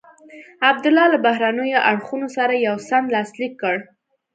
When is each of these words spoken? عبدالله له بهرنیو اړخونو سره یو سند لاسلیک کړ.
عبدالله 0.69 1.05
له 1.13 1.17
بهرنیو 1.25 1.83
اړخونو 1.89 2.27
سره 2.37 2.53
یو 2.67 2.75
سند 2.87 3.05
لاسلیک 3.15 3.53
کړ. 3.61 3.75